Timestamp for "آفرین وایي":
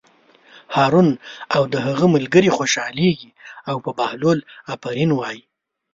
4.73-5.43